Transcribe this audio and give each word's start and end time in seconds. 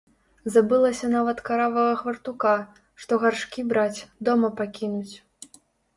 Забылася 0.53 1.09
нават 1.15 1.43
каравага 1.49 1.91
хвартуха, 2.01 2.53
што 3.03 3.19
гаршкі 3.25 3.61
браць, 3.75 3.99
дома 4.31 4.47
пакінуць. 4.63 5.15